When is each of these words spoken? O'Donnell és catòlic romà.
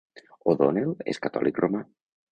O'Donnell 0.53 0.95
és 1.13 1.23
catòlic 1.27 1.63
romà. 1.67 1.87